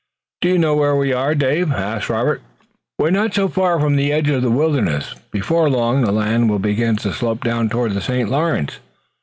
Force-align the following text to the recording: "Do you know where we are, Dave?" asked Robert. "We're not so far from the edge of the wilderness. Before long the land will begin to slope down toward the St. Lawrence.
"Do 0.41 0.49
you 0.49 0.57
know 0.57 0.73
where 0.75 0.95
we 0.95 1.13
are, 1.13 1.35
Dave?" 1.35 1.71
asked 1.71 2.09
Robert. 2.09 2.41
"We're 2.97 3.11
not 3.11 3.35
so 3.35 3.47
far 3.47 3.79
from 3.79 3.95
the 3.97 4.11
edge 4.11 4.29
of 4.29 4.41
the 4.41 4.49
wilderness. 4.49 5.13
Before 5.29 5.69
long 5.69 6.01
the 6.01 6.11
land 6.11 6.49
will 6.49 6.57
begin 6.57 6.95
to 6.95 7.13
slope 7.13 7.43
down 7.43 7.69
toward 7.69 7.93
the 7.93 8.01
St. 8.01 8.27
Lawrence. 8.27 8.79